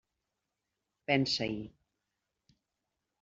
Pensa-hi! 1.09 1.61